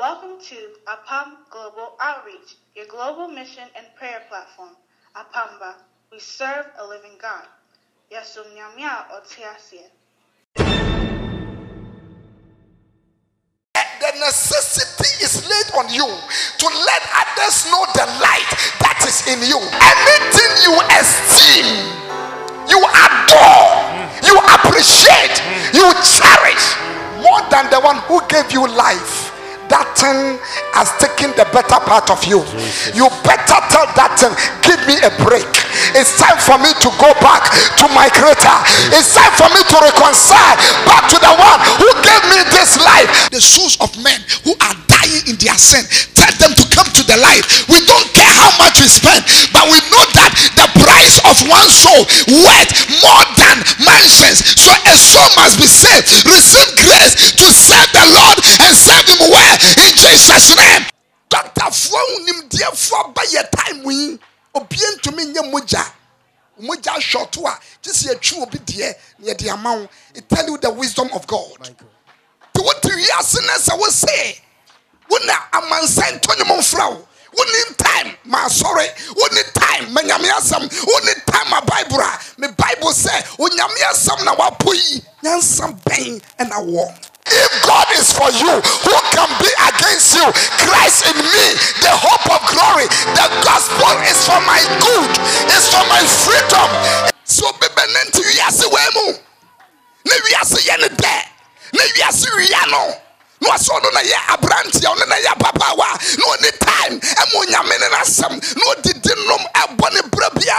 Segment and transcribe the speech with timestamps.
[0.00, 4.70] APAM Global Outreach, your global mission and prayer platform.
[5.14, 5.74] APAMBA,
[6.10, 7.44] we serve a living God.
[8.10, 9.04] Yasum Nyamia.
[14.00, 19.44] The necessity is laid on you to let others know the light that is in
[19.44, 19.60] you.
[19.60, 21.68] Anything you esteem,
[22.72, 23.84] you adore,
[24.24, 25.44] you appreciate,
[25.76, 26.72] you cherish
[27.20, 29.29] more than the one who gave you life.
[29.70, 30.34] That thing
[30.74, 32.42] has taken the better part of you.
[32.90, 34.34] You better tell that thing,
[34.66, 35.46] give me a break.
[35.94, 37.46] It's time for me to go back
[37.78, 38.56] to my creator.
[38.90, 43.30] It's time for me to reconcile back to the one who gave me this life.
[43.30, 45.86] The souls of men who are dying in their sin,
[46.18, 47.46] tell them to come to the light.
[47.70, 49.22] We don't care how much we spend,
[49.54, 54.42] but we know that the price of one soul worth more than mansions.
[54.58, 56.26] So a soul must be saved.
[56.26, 59.19] Receive grace to serve the Lord and serve Him
[60.20, 60.84] Jesus' name.
[61.72, 64.18] Fo nimdeɛfoɔ aba yɛ time yi
[64.54, 65.84] obie ntumi nyɛ mogya
[66.60, 70.58] mogya shɔto a gye sɛ yɛtwi obi deɛ na yɛde ama wo it tell you
[70.58, 71.58] the wisdom of God.
[71.60, 74.40] Nti wote wiase no sɛ wo se
[75.08, 80.00] wo na amansa nto ne mo mfra wo woni time ma asɔre woni time ma
[80.02, 85.02] nyame asɛm woni time ma bible a me bible sɛ onyame asɛm na wapo yi
[85.22, 87.09] nyansa bɛn ɛna wɔ if God
[87.98, 88.52] is for you,
[88.86, 90.26] who can be against you?
[90.62, 91.46] Christ in me,
[91.82, 92.86] the hope of glory.
[93.16, 95.10] The gospel is for my good,
[95.50, 96.68] it's for my freedom.
[97.24, 99.18] So, baby, nenti wiase wemu.
[100.06, 101.16] Ne wiase yɛ ne dɛ.
[101.74, 102.94] Ne wiase wia no.
[103.40, 105.88] na wasɔ no na yɛ aberanteɛ ɔno na yɛ ababaawa
[106.18, 110.56] na ɔne time ɛma onyame ne n'asɛm na ɔdidi nom ɛbɔ ne berɛ bia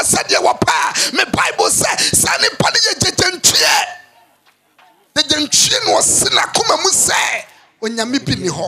[5.21, 7.45] gyegyentwie no ɔse n'akoma mu sɛ
[7.81, 8.67] onyame bi ni hɔ